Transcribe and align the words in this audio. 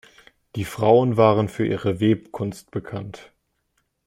Die 0.55 0.65
Frauen 0.65 1.15
waren 1.15 1.47
für 1.47 1.63
ihre 1.63 1.99
Webkunst 1.99 2.71
bekannt. 2.71 3.31